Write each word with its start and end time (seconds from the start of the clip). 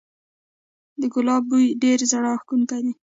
د 1.01 1.01
ګلاب 1.13 1.43
بوی 1.49 1.65
ډیر 1.83 1.99
زړه 2.11 2.19
راښکونکی 2.25 2.79
دی 2.85 2.93